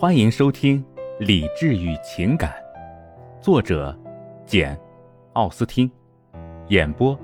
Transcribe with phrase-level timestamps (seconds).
[0.00, 0.80] 欢迎收听
[1.18, 2.52] 《理智与情感》，
[3.44, 3.98] 作者
[4.46, 4.76] 简·
[5.32, 5.90] 奥斯汀，
[6.68, 7.18] 演播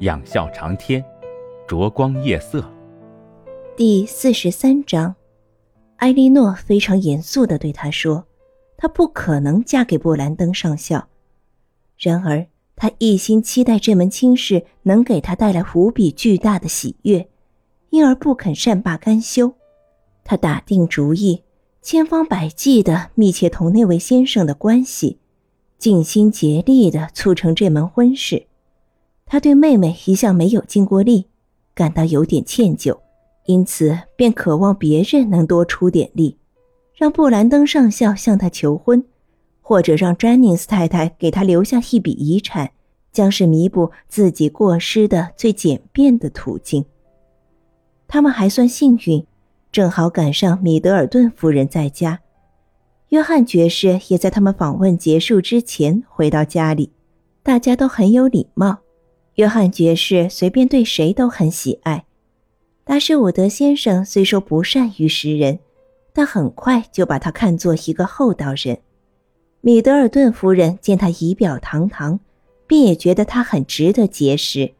[0.00, 1.02] 仰笑长天，
[1.66, 2.62] 灼光夜色。
[3.74, 5.16] 第四十三章，
[5.96, 8.26] 埃莉诺非常严肃的对他说
[8.76, 11.08] ：“她不可能嫁给布兰登上校。”
[11.96, 12.46] 然而，
[12.76, 17.30] 她一心期待这门亲事能给她带来无比巨大的喜悦，
[17.88, 19.54] 因而不肯善罢甘休。
[20.22, 21.42] 他打定主意。
[21.82, 25.18] 千方百计的密切同那位先生的关系，
[25.78, 28.46] 尽心竭力的促成这门婚事。
[29.24, 31.26] 他对妹妹一向没有尽过力，
[31.74, 32.98] 感到有点歉疚，
[33.46, 36.36] 因此便渴望别人能多出点力，
[36.94, 39.02] 让布兰登上校向他求婚，
[39.62, 42.72] 或者让詹宁斯太太给他留下一笔遗产，
[43.10, 46.84] 将是弥补自己过失的最简便的途径。
[48.06, 49.26] 他们还算幸运。
[49.72, 52.20] 正好赶上米德尔顿夫人在家，
[53.10, 56.92] 约翰爵士也在他们访问结束之前回到家里。
[57.42, 58.78] 大家都很有礼貌，
[59.36, 62.04] 约翰爵士随便对谁都很喜爱。
[62.84, 65.60] 达什伍德先生虽说不善于识人，
[66.12, 68.78] 但很快就把他看作一个厚道人。
[69.60, 72.18] 米德尔顿夫人见他仪表堂堂，
[72.66, 74.72] 便也觉得他很值得结识。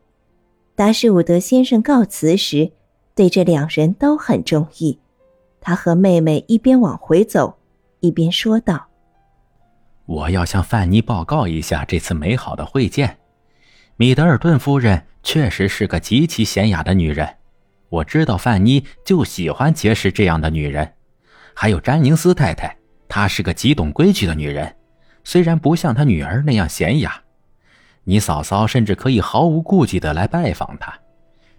[0.74, 2.72] 达什伍德先生告辞时。
[3.20, 4.98] 对这两人都很中意，
[5.60, 7.58] 他和妹妹一边往回走，
[8.00, 8.86] 一边说道
[10.08, 13.18] ：“我要向范妮报告一下这次美好的会见。
[13.96, 17.36] 米德尔顿夫人确实是个极其娴雅的女人，
[17.90, 20.94] 我知道范妮就喜欢结识这样的女人。
[21.52, 22.74] 还有詹宁斯太太，
[23.06, 24.74] 她是个极懂规矩的女人，
[25.24, 27.22] 虽然不像她女儿那样娴雅。
[28.04, 30.98] 你嫂嫂甚至可以毫无顾忌的来拜访她。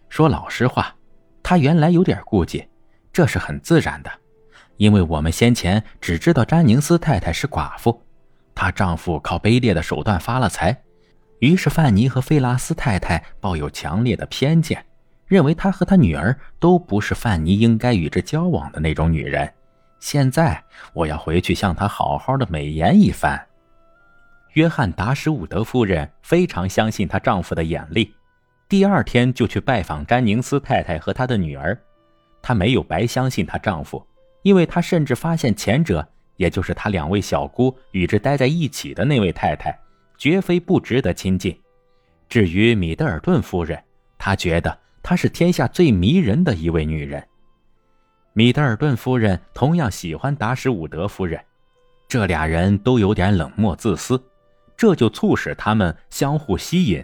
[0.09, 0.95] 说老实话。”
[1.51, 2.65] 他原来有点顾忌，
[3.11, 4.09] 这是很自然的，
[4.77, 8.01] 因为我们先前只知道詹宁斯太太是寡妇，
[8.55, 10.81] 她丈夫靠卑劣的手段发了财，
[11.39, 14.85] 于是范尼和菲拉斯太太抱有强烈的偏见，
[15.27, 19.53] 认为她和她女儿都不是范尼应该与之交往的那种女人。
[19.99, 20.63] 现在
[20.93, 23.37] 我要回去向她好好的美言一番。
[24.53, 28.15] 约翰达什伍德夫人非常相信她丈夫的眼力。
[28.71, 31.77] 第二天就去拜访詹宁斯太太和她的女儿，
[32.41, 34.01] 她没有白相信她丈夫，
[34.43, 39.77] 因为她甚至发现前者，也就是她两位小姑与之待在一起的那位太太，
[40.17, 41.53] 绝非不值得亲近。
[42.29, 43.77] 至于米德尔顿夫人，
[44.17, 47.21] 她觉得她是天下最迷人的一位女人。
[48.31, 51.37] 米德尔顿夫人同样喜欢达什伍德夫人，
[52.07, 54.23] 这俩人都有点冷漠自私，
[54.77, 57.03] 这就促使他们相互吸引。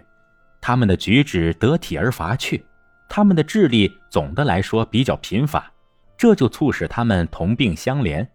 [0.60, 2.64] 他们的举止得体而乏趣，
[3.08, 5.72] 他们的智力总的来说比较贫乏，
[6.16, 8.26] 这就促使他们同病相怜。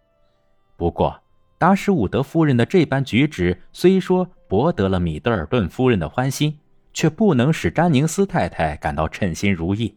[0.76, 1.20] 不过，
[1.58, 6.58] 达什伍德夫人的这般举止虽说博得了米德尔顿夫人的欢心，
[6.92, 9.96] 却不能使詹宁斯太太感到称心如意。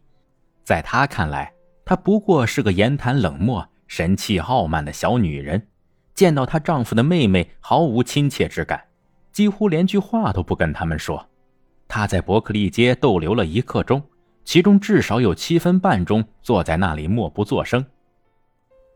[0.62, 1.52] 在她看来，
[1.84, 5.66] 她不过是个言谈冷漠、神气傲慢的小女人，
[6.14, 8.84] 见到她丈夫的妹妹毫无亲切之感，
[9.32, 11.28] 几乎连句话都不跟他们说。
[11.88, 14.02] 他在伯克利街逗留了一刻钟，
[14.44, 17.84] 其中至少有七分半钟坐在那里默不作声。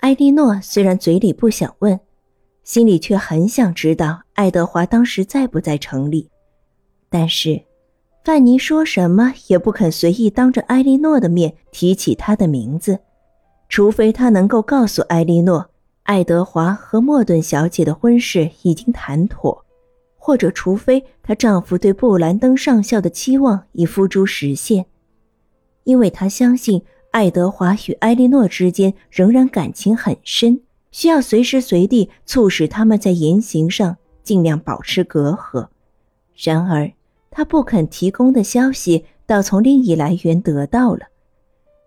[0.01, 1.99] 艾莉诺虽然嘴里不想问，
[2.65, 6.29] 心里却很想知道爱德华当时在不在城里。
[7.09, 7.63] 但是，
[8.25, 13.01] 范尼说什么也不肯随意当着艾莉诺的面提起他的名字，
[13.69, 15.71] 除非他能够告诉艾莉诺，
[16.05, 19.65] 爱德华和莫顿小姐的婚事已经谈妥。
[20.25, 24.87] 或者，除非她丈夫对布兰登上校的期望已付诸实现，
[25.83, 30.61] 因为她相信爱德华与埃莉诺之间仍然感情很深，
[30.93, 35.67] 需要随时随地促使他们在言行上尽量保持隔阂。
[36.37, 36.93] 然而，
[37.29, 41.01] 他不肯提供的消息倒从另一来源得到了。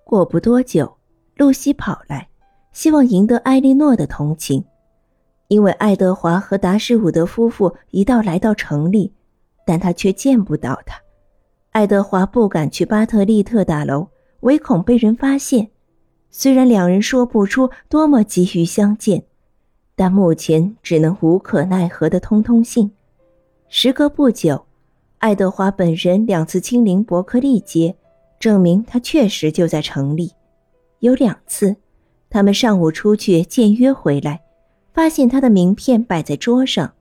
[0.04, 0.98] 过不多久，
[1.38, 2.28] 露西跑来，
[2.74, 4.66] 希望赢得埃莉诺的同情。
[5.48, 9.14] 因为爱德华和达什伍德夫妇一道来到城里，
[9.66, 11.00] 但他却见不到他。
[11.72, 14.08] 爱德华不敢去巴特利特大楼，
[14.42, 15.70] 唯恐被人发现。
[16.32, 19.24] 虽然两人说不出多么急于相见，
[19.96, 22.92] 但目前只能无可奈何的通通信。
[23.70, 24.66] 时隔不久，
[25.20, 27.96] 爱德华本人两次亲临伯克利街，
[28.40, 30.32] 证明他确实就在城里。
[31.00, 31.76] 有两次，
[32.30, 34.45] 他们上午出去见约回来。
[34.96, 36.94] 发现他的名片摆在桌上，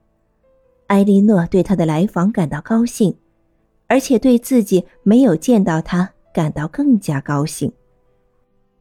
[0.87, 3.15] 埃莉诺对他的来访感到高兴，
[3.87, 7.71] 而且对自己没有见到他感到更加高兴。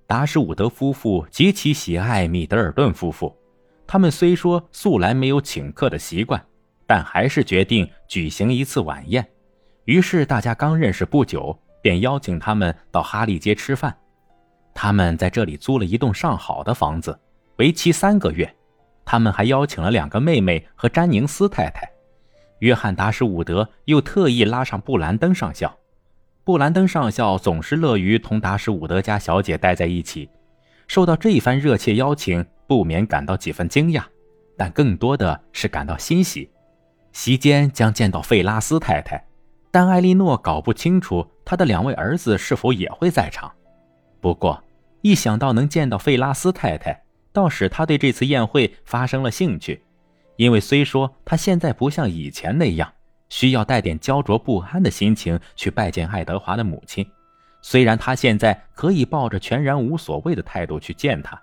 [0.08, 3.32] 达什伍德夫妇极其喜爱米德尔顿夫妇，
[3.87, 6.44] 他们虽说素来没有请客的习惯，
[6.84, 9.25] 但还是决定举行一次晚宴。
[9.84, 13.96] 于是大家刚认识不久，便邀请他们到哈利街吃饭。
[14.75, 17.16] 他们在这里租了一栋上好的房子，
[17.58, 18.52] 为期三个月。
[19.14, 21.88] 他们还邀请了两个妹妹和詹宁斯太太。
[22.58, 25.72] 约翰·达什伍德又特意拉上布兰登上校。
[26.43, 30.28] 布兰登上校总是乐于同达什伍德家小姐待在一起，
[30.88, 34.02] 受到这一番热切邀请，不免感到几分惊讶，
[34.56, 36.50] 但更多的是感到欣喜。
[37.12, 39.25] 席间将见到费拉斯太太，
[39.70, 43.55] 但艾莉诺搞不清楚他的两位儿子是否也会在场。
[44.20, 44.61] 不过，
[45.02, 47.03] 一想到能见到费拉斯太太，
[47.34, 49.82] 倒使他对这次宴会发生了兴趣。
[50.36, 52.90] 因为虽说他现在不像以前那样
[53.28, 57.06] 需要带点焦灼不安的心情去拜见爱德华的母亲，
[57.60, 61.40] 虽然他现在可以抱着全然无所谓的态度去见他，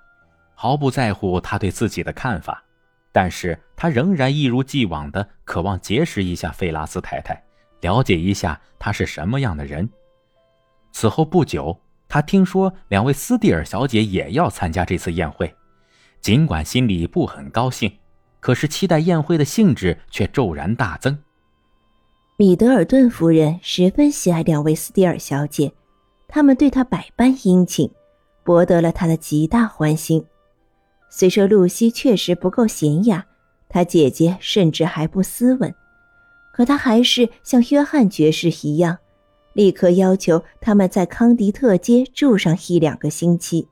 [0.56, 2.64] 毫不在乎他对自己的看法，
[3.12, 7.44] 但是他仍然一如既往的渴望结识一下费拉斯太太，
[7.82, 9.90] 了解一下她是什么样的人。
[10.94, 11.78] 此后不久。
[12.14, 15.56] 他听说两位斯蒂尔小姐也要参加这次宴会，
[16.22, 17.92] 尽管心里不很高兴，
[18.40, 21.18] 可是期待宴会的兴致却骤然大增。
[22.38, 25.72] 米德尔顿夫人十分喜爱两位斯蒂尔小姐，
[26.28, 27.92] 他们对她百般殷勤，
[28.44, 30.26] 博得了她的极大欢心。
[31.10, 33.26] 虽说露西确实不够娴雅，
[33.68, 35.74] 她姐姐甚至还不斯文，
[36.54, 38.98] 可她还是像约翰爵士一样。
[39.54, 43.68] 立刻要求他们在康迪特街住上一两个星期。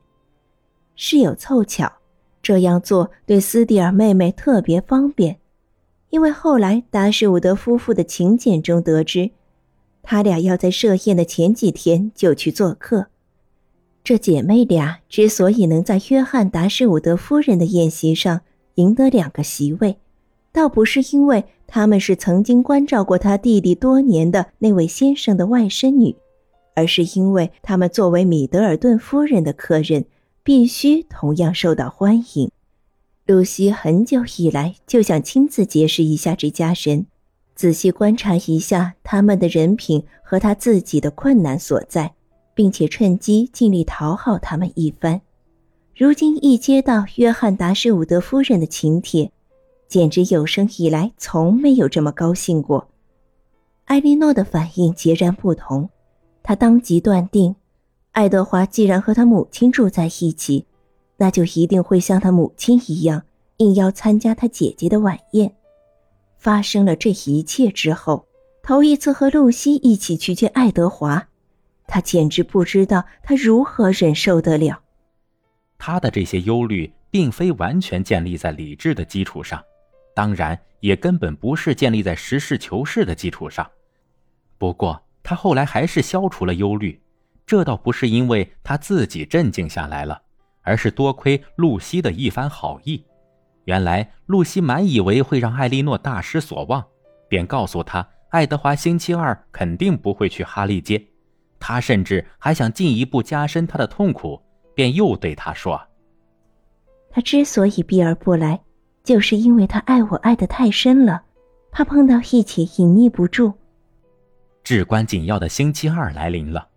[0.94, 1.90] 事有凑巧，
[2.42, 5.38] 这样做对斯蒂尔妹妹特别方便，
[6.10, 9.30] 因为后来达什伍德夫妇的请柬中得知，
[10.02, 13.06] 他俩要在设宴的前几天就去做客。
[14.02, 18.40] 这姐妹俩之所以能在约翰·达什伍德夫人的宴席上
[18.76, 19.98] 赢得两个席位，
[20.52, 21.44] 倒不是因为。
[21.72, 26.16] 他们是曾经关照过他弟弟多年的那位先生的外甥女，
[26.74, 30.04] 而是因为他们作为米德尔顿夫人的客人，
[30.42, 32.50] 必须同样受到欢迎。
[33.26, 37.06] 露西很久以来就想亲自结识一下这家人，
[37.54, 42.14] 仔细观察一下他们的人品和他自己的困难所在，
[42.54, 45.20] 并且趁机尽力讨好他们一番。
[45.94, 49.30] 如今一接到约翰·达什伍德夫人的请帖。
[49.88, 52.86] 简直有生以来从没有这么高兴过。
[53.86, 55.90] 艾莉诺的反应截然不同，
[56.44, 57.56] 她当即断定，
[58.20, 60.66] 爱德华既然和他母亲住在一起，
[61.16, 63.22] 那就一定会像他母亲一样，
[63.56, 65.50] 硬要参加他姐姐的晚宴。
[66.36, 68.26] 发生了这一切之后，
[68.62, 71.28] 头一次和露西一起去见爱德华，
[71.86, 74.82] 他简直不知道他如何忍受得了。
[75.78, 79.64] 他的这些忧虑并非完全建立在理智的基础上。
[80.14, 83.66] 当然，也根本不是建立在实事求是的基础上。
[84.58, 87.00] 不过，他后来还是消除了忧虑，
[87.50, 90.22] 这倒不是因为他自己镇静下来了，
[90.62, 93.04] 而是多亏露西的一番好意。
[93.64, 96.86] 原来，露西满以为会让艾莉诺大失所望，
[97.28, 101.04] 便告诉他，爱德华星期二肯定不会去哈利街。
[101.58, 104.40] 他甚至还想进一步加深他的痛苦，
[104.72, 105.82] 便又对他说
[107.10, 108.60] ：“他之所以避而不来。”
[109.02, 111.24] 就是因为他爱我爱得太深了，
[111.72, 113.52] 怕碰到一起隐匿不住。
[114.62, 116.68] 至关紧要的星期二来临了，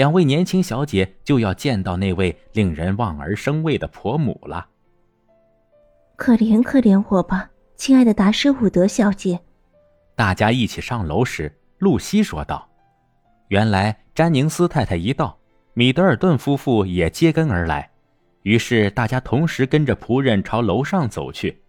[0.00, 4.66] 两位年轻小姐就要见到那位令人望而生畏的婆母了。
[6.16, 9.38] 可怜可怜我吧，亲爱的达什伍德小姐。
[10.16, 12.66] 大家一起上楼时，露西说道
[13.48, 15.38] ：“原来詹宁斯太太一到，
[15.74, 17.90] 米德尔顿夫妇也接跟而来，
[18.44, 21.60] 于是大家同时跟着仆人朝楼上走去。”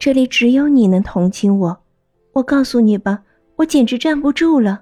[0.00, 1.78] 这里只有你能同情我，
[2.32, 3.22] 我告诉你吧，
[3.56, 4.80] 我简直站不住了。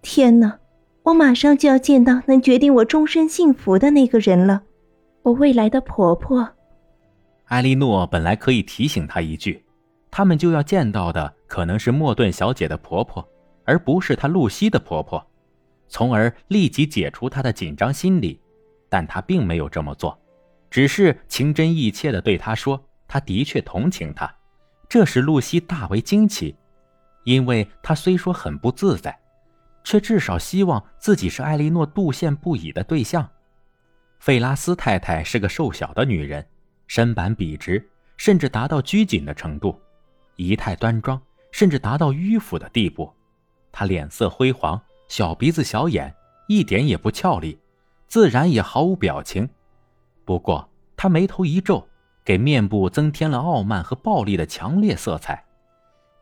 [0.00, 0.60] 天哪，
[1.04, 4.62] 我马上就要见到能决定我终身幸福的那个人了，
[5.22, 6.48] 我未来的婆婆。
[7.46, 9.64] 艾莉诺本来可以提醒他一句，
[10.10, 13.26] 他们就要见到的可能是莫顿小姐的婆婆，
[13.64, 15.26] 而不是她露西的婆婆，
[15.88, 18.38] 从而立即解除她的紧张心理。
[18.90, 20.18] 但她并没有这么做，
[20.70, 24.30] 只是情真意切地对她说：“她的确同情她。”
[24.88, 26.54] 这使露西大为惊奇，
[27.24, 29.18] 因为她虽说很不自在，
[29.84, 33.28] 却至少希望自己是艾莉诺妒羡不已的对象。
[34.18, 36.46] 费拉斯太太是个瘦小的女人，
[36.86, 39.80] 身板笔直，甚至达到拘谨的程度，
[40.36, 41.20] 仪态端庄，
[41.52, 43.12] 甚至达到迂腐的地步。
[43.70, 46.14] 她脸色灰黄，小鼻子小眼，
[46.48, 47.58] 一点也不俏丽，
[48.06, 49.48] 自然也毫无表情。
[50.24, 51.88] 不过她眉头一皱。
[52.24, 55.42] 给面部增添了傲慢和暴力的强烈色彩，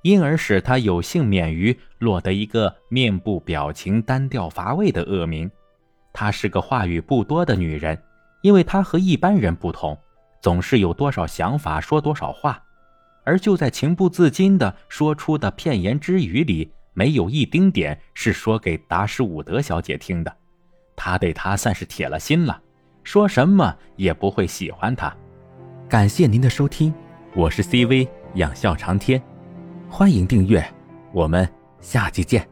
[0.06, 5.50] 因而使她有幸免于落得一个面部表情单调乏味的恶名。
[6.12, 8.00] 她是个话语不多的女人，
[8.40, 9.98] 因为她和一般人不同，
[10.40, 12.62] 总是有多少想法说多少话，
[13.24, 20.32] 而就在情不自禁的说出的片言之语里，没有一丁点是说给达什伍德小姐听的。
[20.94, 22.62] 她对他算是铁了心了，
[23.02, 25.12] 说什么也不会喜欢他。
[25.88, 26.94] 感谢您的收听，
[27.34, 29.20] 我是 CV 养笑长天，
[29.88, 30.64] 欢迎订阅，
[31.12, 31.48] 我们
[31.80, 32.46] 下期见。